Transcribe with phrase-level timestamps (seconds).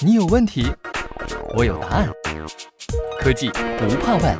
[0.00, 0.66] 你有问题，
[1.56, 2.08] 我有答案。
[3.20, 4.38] 科技不怕问。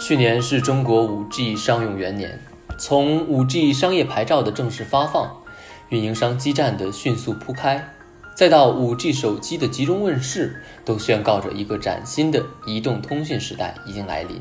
[0.00, 2.38] 去年是中国 5G 商用元年，
[2.78, 5.42] 从 5G 商业牌照的正式发放，
[5.88, 7.92] 运营商基站的迅速铺开，
[8.36, 14.40] 再到 5G 手机的集中问世，都宣告着一个崭新的移动通讯时代已经来临。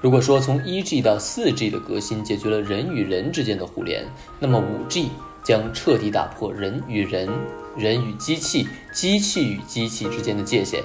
[0.00, 4.04] 如果说从 1G 到 4G 的革新解决了人与人之间的互联，
[4.38, 5.08] 那么 5G
[5.44, 7.28] 将彻底打破人与人、
[7.76, 10.82] 人与机器、机器与机器之间的界限。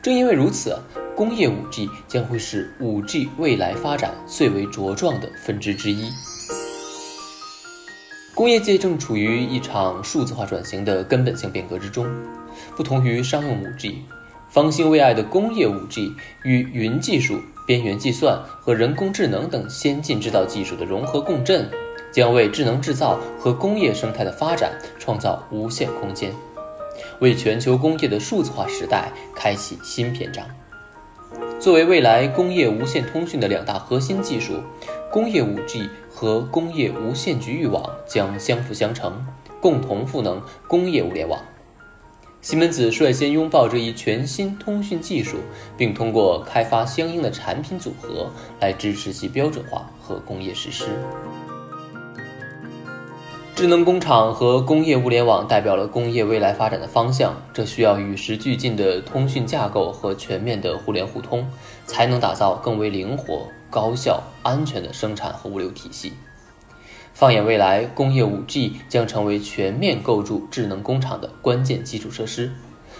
[0.00, 0.78] 正因为如此，
[1.16, 6.08] 工业 5G 将会是 5G 未来发展最为茁壮的分支之一。
[8.34, 12.06] 工业界正处于一场数字化转型的根本性变革之中，
[12.76, 13.96] 不同于商用 5G。
[14.48, 16.12] 方兴未艾的工业 5G
[16.44, 21.68] 与云技术、边缘计算和人工智能等先进制造技术的融合共振，
[22.10, 26.32] 将为智能制造和工业生态的发展创造无限空间，
[27.20, 30.44] 为全球工业的数字化时代开启新篇章。
[31.60, 34.54] 作为未来工业无线通讯的两大核心技术，
[35.10, 39.26] 工业 5G 和工业无线局域网将相辅相成，
[39.60, 41.40] 共同赋能工业物联网。
[42.40, 45.38] 西门子率先拥抱这一全新通讯技术，
[45.76, 48.30] 并通过开发相应的产品组合
[48.60, 50.84] 来支持其标准化和工业实施。
[53.58, 61.44] 智能工厂和工业物联网代表了工业未来发展的方向，这需要与时俱进的通讯架构和全面的互联互通，
[61.84, 66.12] 才能打造更为灵活、高效、安全的生产和物流体系。
[67.12, 72.52] 放眼未来，工业 5G 将成为全面构筑智能工厂的关键基础设施，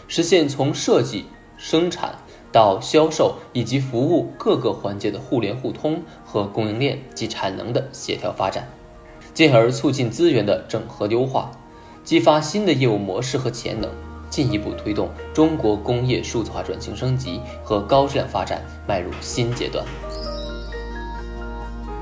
[0.09, 2.17] 实现从设计、生产
[2.51, 8.67] 到销售以及服务各个环节的互联互通和供应链及产能的协调发展，
[9.39, 11.49] 进而促进资源的整合优化，
[12.03, 13.89] 激发新的业务模式和潜能，
[14.29, 19.87] 进一步推动中国工业数字化转型升级和高质量发展迈入新阶段。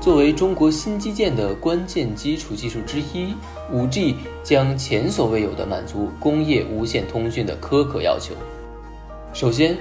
[0.01, 3.35] 作为中国新基建的关键基础技术之一
[3.71, 8.33] ，5G 将前所未有的满足工业无线通讯的苛刻要求。
[9.31, 9.77] 首先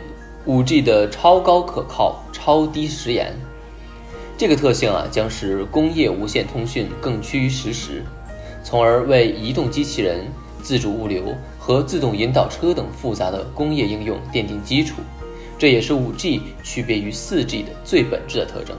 [0.47, 3.33] ，5G 的超高可靠、超低时延，
[4.39, 8.03] 这个特性啊，将使工业无线通讯更趋于实时，
[8.63, 10.27] 从而为移动机器人、
[10.63, 14.97] 自主物流和自动引导车等复杂的工业应用奠定基础。
[15.59, 18.77] 这也是 5G 区别于 4G 的最本质的特征。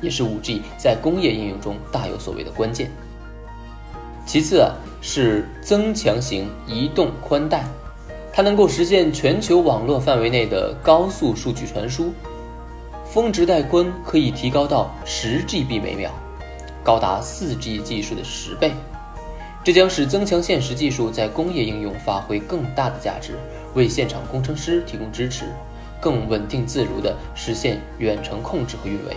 [0.00, 2.88] 也是 5G 在工业应用中大有所为的关键。
[4.24, 7.64] 其次啊，是增强型移动宽带，
[8.32, 12.12] 它能够实现全球网络范围内的高速数据传输，
[13.10, 16.10] 峰值带宽可以提高到十 GB 每秒，
[16.84, 18.72] 高达 4G 技术的十倍。
[19.64, 23.38] 这将使增强现实技术在工业应用发挥更大的价值，
[23.74, 25.46] 为现场工程师提供支持，
[26.02, 29.16] 更稳定自如地实现远程控制和运维。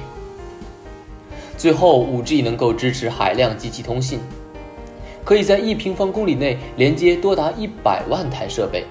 [1.58, 4.22] 最后，5G 能够支持海量机器通信，
[5.26, 8.86] 可以在一平方公里内连接多达一百万台设备，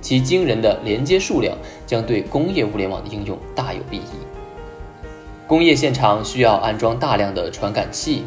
[0.00, 1.54] 其惊人的连接数量
[1.86, 4.37] 将对工业物联网的应用大有裨益。
[5.48, 8.22] 工业现场需要安装大量的传感器，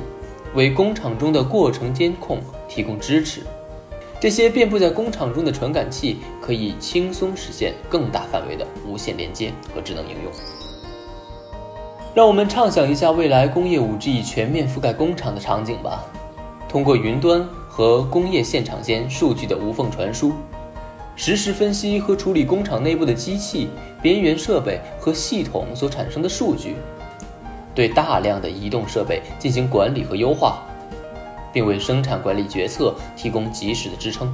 [0.55, 3.43] 为工厂中的过程监控提供支持。
[4.19, 10.31] 这些遍布在工厂中的传感器可以轻松实现更大范围的无线连接和智能应用。
[12.15, 16.03] 让我们畅想一下未来工业 5G 全面覆盖工厂的场景吧。
[16.67, 20.33] 通过云端和工业现场间数据的无缝传输，
[21.15, 23.69] 实时分析和处理工厂内部的机器、
[24.01, 26.77] 边缘设备和系统所产生的数据，
[27.73, 30.61] 对大量的移动设备进行管理和优化，
[31.53, 34.33] 并为生产管理决策提供及时的支撑。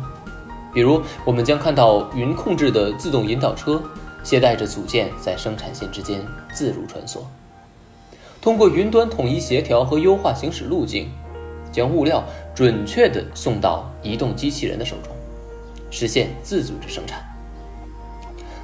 [0.74, 3.82] 比如，我们将看到云控制的自动引导车，
[4.24, 6.22] 携带着组件在生产线之间
[6.54, 7.20] 自如穿梭。
[8.40, 11.10] 通过云端统一协调和优化行驶路径，
[11.72, 12.24] 将物料
[12.54, 15.12] 准确地送到移动机器人的手中，
[15.90, 17.24] 实现自组织生产。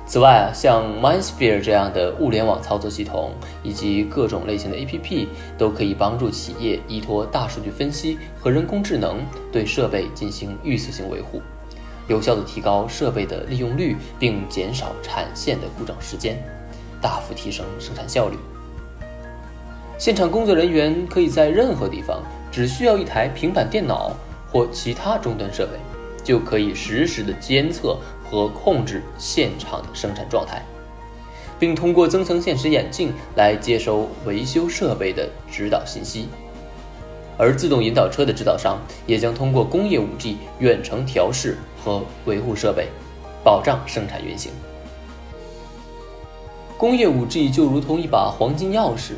[0.06, 3.32] 此外，像 MindSphere 这样的物联网操作系统
[3.64, 5.28] 以及各种类型的 APP，
[5.58, 11.42] 都可以帮助企业依托大数据分析和人工智能对设备进行预测性维护，
[12.08, 16.38] 有效地提高设备的利用率，并减少产线的故障时间，
[17.02, 18.38] 大幅提升生产效率。
[19.98, 22.22] 现场工作人员可以在任何地方，
[22.52, 24.12] 只需要一台平板电脑
[24.52, 25.80] 或其他终端设备，
[26.22, 27.98] 就可以实时的监测
[28.34, 30.60] 和控制现场的生产状态，
[31.60, 36.28] 并通过增强现实眼镜来接收维修设备的指导信息。
[37.38, 42.88] 而自动引导车的制造商也将通过工业 5G 远程调试和维护设备，
[43.44, 44.52] 保障生产运行。
[46.76, 49.12] 工业 5G 就如同一把黄金钥匙，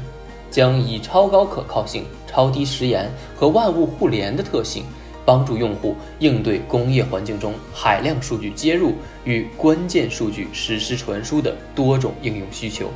[0.51, 4.83] 将以超高可靠性、超低时延和万物互联的特性，
[5.25, 8.93] 帮助用户应对工业环境中海量数据接入
[9.23, 12.89] 与关键数据实时传输的多种应用需求，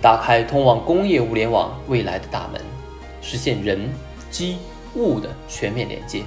[0.00, 2.60] 打开通往工业物联网未来的大门，
[3.20, 3.88] 实现人。
[4.28, 4.58] 机
[4.96, 6.22] 物的全面连接，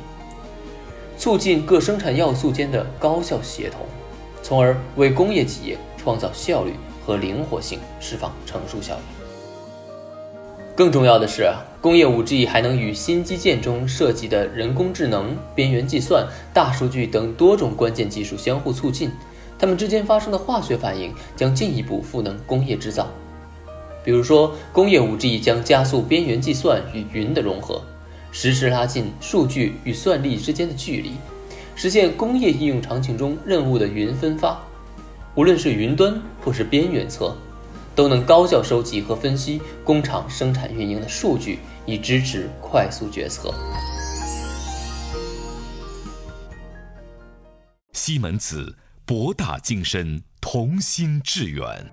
[1.17, 3.81] 促进各生产要素间的高效协同，
[4.41, 6.73] 从而为工业企业创造效率
[7.05, 9.01] 和灵活性，释放成熟效应。
[10.75, 19.09] 更重要的是，工业 5G 还能与新基建中涉及的人工智能、边缘计算、大数据等多种关键技术相互促进，
[19.57, 23.07] 它们之间发生的化学反应将进一步赋能工业制造。
[24.03, 27.81] 比如说，工业 5G 将加速边缘计算与云的融合。
[28.31, 31.13] 实时拉近数据与算力之间的距离，
[31.75, 34.61] 实现工业应用场景中任务的云分发。
[35.35, 37.33] 无论是云端或是边缘侧，
[37.95, 43.53] 都能高效收集和分析工厂生产运营的数据，以支持快速决策。
[47.93, 48.75] 西门子，
[49.05, 51.91] 博大精深，同心致远。